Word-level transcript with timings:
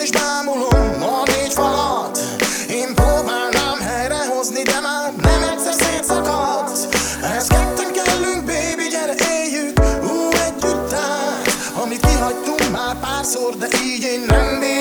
ágyban 0.00 0.02
is 0.02 0.10
bámulom 0.10 1.02
a 1.02 1.22
négy 1.24 1.52
falat. 1.52 2.18
Én 2.68 2.94
próbálnám 2.94 3.78
helyrehozni, 3.80 4.62
de 4.62 4.80
már 4.80 5.12
nem 5.22 5.42
egyszer 5.42 5.72
szétszakadt. 5.72 6.94
Ez 7.36 7.46
ketten 7.46 7.92
kellünk, 7.92 8.44
baby, 8.44 8.88
gyere 8.90 9.14
éljük, 9.30 9.78
ú, 10.02 10.28
együtt 10.46 10.92
át. 10.92 11.48
Amit 11.82 12.06
kihagytunk 12.06 12.70
már 12.70 13.00
párszor, 13.00 13.56
de 13.56 13.66
így 13.84 14.02
én 14.02 14.24
nem 14.28 14.58
bírom 14.60 14.79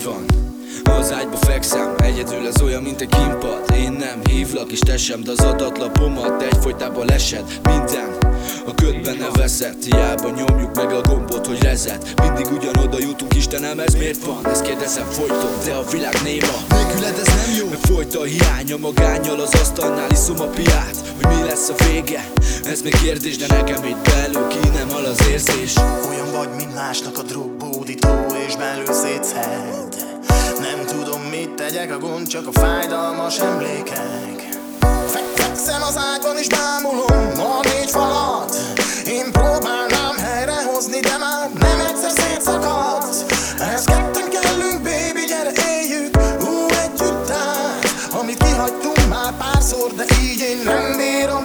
hogy 0.00 0.31
van 0.82 1.00
Az 1.00 1.12
ágyba 1.12 1.36
fekszem, 1.36 1.94
egyedül 1.96 2.46
ez 2.46 2.62
olyan, 2.62 2.82
mint 2.82 3.00
egy 3.00 3.08
kimpad. 3.08 3.62
Én 3.74 3.92
nem 3.92 4.20
hívlak, 4.24 4.72
és 4.72 4.78
te 4.78 4.96
sem, 4.96 5.22
de 5.22 5.30
az 5.30 5.44
adatlapommat 5.44 6.42
Egyfolytában 6.42 7.06
lesed 7.06 7.60
minden. 7.62 8.16
A 8.66 8.74
ködben 8.74 9.16
ne 9.16 9.30
veszett, 9.30 9.84
hiába 9.84 10.30
nyomjuk 10.30 10.74
meg 10.74 10.92
a 10.92 11.00
gombot, 11.00 11.46
hogy 11.46 11.62
rezet 11.62 12.20
Mindig 12.22 12.46
ugyanoda 12.52 12.98
jutunk, 12.98 13.34
Istenem, 13.34 13.78
ez 13.78 13.94
miért 13.94 14.24
van? 14.24 14.46
Ezt 14.46 14.62
kérdezem 14.62 15.06
folyton, 15.06 15.52
de 15.64 15.72
a 15.72 15.84
világ 15.90 16.14
néma. 16.22 16.56
Nélküled 16.68 17.18
ez 17.18 17.26
nem 17.26 17.56
jó. 17.58 17.68
Meg 17.68 17.78
folyt 17.78 18.14
a 18.14 18.22
hiány, 18.22 18.72
a 18.72 18.76
magányjal 18.76 19.40
az 19.40 19.54
asztalnál 19.54 20.10
iszom 20.10 20.40
a 20.40 20.46
piát 20.46 20.96
Hogy 21.16 21.36
mi 21.36 21.42
lesz 21.42 21.68
a 21.68 21.74
vége? 21.84 22.30
Ez 22.64 22.82
még 22.82 22.94
kérdés, 23.02 23.36
de 23.36 23.46
nekem 23.48 23.84
itt 23.84 24.08
belül 24.10 24.46
ki 24.46 24.68
nem 24.68 24.88
hal 24.88 25.04
az 25.04 25.26
érzés. 25.30 25.74
Olyan 26.08 26.32
vagy, 26.32 26.48
mint 26.56 26.74
másnak 26.74 27.18
a 27.18 27.22
drogbódító 27.22 28.08
és 28.46 28.56
belül 28.56 28.92
szétszed 28.92 30.11
Nem 30.60 30.86
tudom, 30.86 31.20
mit 31.22 31.50
tegyek, 31.50 31.92
a 31.92 31.98
gond 31.98 32.26
csak 32.26 32.46
a 32.46 32.52
fájdalmas 32.60 33.38
emlékek. 33.38 34.48
Fe- 35.06 35.32
Fekszem 35.34 35.82
az 35.82 35.96
ágyban 36.14 36.36
és 36.38 36.46
bámulom 36.48 37.40
a 37.40 37.60
négy 37.62 37.90
falat. 37.90 38.56
Én 39.06 39.32
próbálnám 39.32 40.16
helyrehozni, 40.18 41.00
de 41.00 41.16
már 41.18 41.50
nem 41.58 41.80
egyszer 41.80 42.10
szétszakadt. 42.10 43.32
Ez 43.74 43.84
ketten 43.84 44.28
kellünk, 44.30 44.82
baby, 44.82 45.24
gyere 45.28 45.52
éljük, 45.80 46.16
ú, 46.40 46.66
együtt 46.84 47.30
át. 47.30 47.86
Amit 48.20 48.42
kihagytunk 48.44 49.08
már 49.08 49.32
párszor, 49.38 49.90
de 49.96 50.04
így 50.22 50.40
én 50.40 50.60
nem 50.64 50.96
bírom 50.96 51.41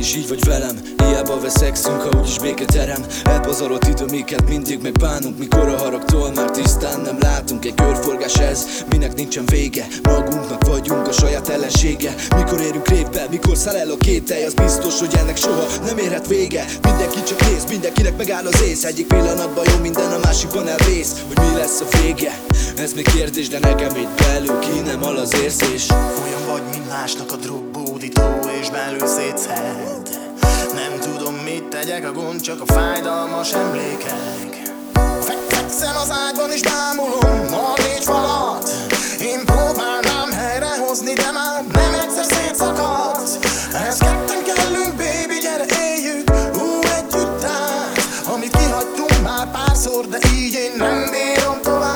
is 0.00 0.16
így 0.16 0.28
vagy 0.28 0.44
velem. 0.44 0.76
Hiába 0.96 1.40
veszekszünk, 1.40 2.00
ha 2.00 2.18
úgyis 2.18 2.38
béketerem 2.38 3.04
Elpazarolt 3.24 3.88
idő, 3.88 4.04
miket 4.10 4.48
mindig 4.48 4.82
megbánunk. 4.82 5.38
Mikor 5.38 5.68
a 5.68 5.76
haragtól 5.76 6.32
már 6.34 6.50
tisztán 6.50 7.00
nem 7.00 7.18
látunk. 7.20 7.64
Egy 7.64 7.74
körforgás 7.74 8.34
ez, 8.34 8.66
minek 8.90 9.14
nincsen 9.14 9.44
vége. 9.46 9.86
Magunknak 10.02 10.66
vagyunk 10.66 11.06
a 11.06 11.12
saját 11.12 11.48
ellensége. 11.48 12.14
Mikor 12.36 12.60
érünk 12.60 12.88
révbe, 12.88 13.26
mikor 13.30 13.56
száll 13.56 13.76
el 13.76 13.90
a 13.90 13.96
kételj 13.96 14.44
Az 14.44 14.54
biztos, 14.54 14.98
hogy 14.98 15.14
ennek 15.18 15.36
soha 15.36 15.66
nem 15.84 15.98
érhet 15.98 16.26
vége. 16.26 16.64
Mindenki 16.82 17.22
csak 17.22 17.40
néz, 17.40 17.64
mindenkinek 17.68 18.16
megáll 18.16 18.46
az 18.46 18.62
ész. 18.62 18.84
Egyik 18.84 19.06
pillanatban 19.06 19.64
jó 19.74 19.80
minden, 19.80 20.12
a 20.12 20.18
másikban 20.22 20.68
elvész. 20.68 21.12
Hogy 21.28 21.48
mi 21.48 21.56
lesz 21.56 21.80
a 21.80 21.96
vége, 22.02 22.38
ez 22.76 22.92
még 22.92 23.08
kérdés 23.12 23.48
De 23.48 23.58
nekem 23.58 23.96
itt 23.96 24.22
belül 24.26 24.58
ki 24.58 24.80
nem 24.84 25.02
al 25.02 25.16
az 25.16 25.34
érzés. 25.42 25.88
Olyan 25.90 26.46
vagy, 26.46 26.62
mint 26.70 26.88
másnak 26.88 27.32
a 27.32 27.36
hódító 27.86 28.22
és 28.60 28.70
belül 28.70 29.06
szétszed. 29.06 30.18
Nem 30.74 30.98
tudom 31.00 31.34
mit 31.34 31.64
tegyek, 31.64 32.04
a 32.04 32.12
gond 32.12 32.40
csak 32.40 32.60
a 32.60 32.72
fájdalmas 32.72 33.52
emlékek. 33.52 34.72
Fekszem 35.48 35.96
az 35.96 36.10
ágyban 36.26 36.50
és 36.50 36.60
bámulom 36.60 37.54
a 37.54 37.80
négy 37.82 38.04
falat. 38.04 38.70
Én 39.20 39.44
próbálnám 39.44 40.30
helyrehozni, 40.32 41.12
de 41.12 41.30
már 41.32 41.64
nem 41.72 41.94
egyszer 41.94 42.24
szétszakadt. 42.24 43.46
Ez 43.88 43.98
ketten 43.98 44.42
kellünk, 44.44 44.94
baby, 44.96 45.38
gyere 45.40 45.66
éljük, 45.80 46.30
ú, 46.54 46.78
együtt 46.98 47.44
át. 47.44 47.98
Amit 48.34 48.56
kihagytunk 48.56 49.22
már 49.22 49.50
párszor, 49.50 50.06
de 50.06 50.18
így 50.34 50.54
én 50.54 50.72
nem 50.76 51.10
bírom 51.10 51.60
tovább. 51.62 51.89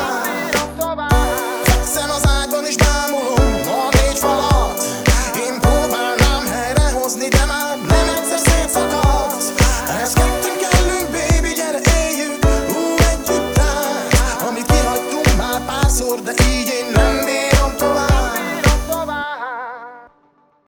toward 16.05 16.27
the. 16.27 16.64